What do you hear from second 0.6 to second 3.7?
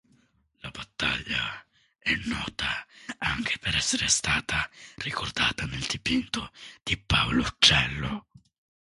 La battaglia è nota anche